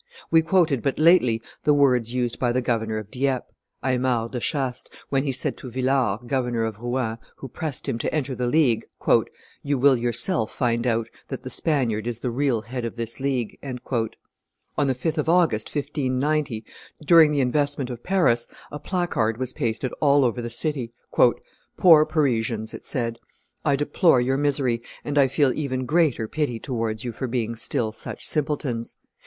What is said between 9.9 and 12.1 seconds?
yourself find out that the Spaniard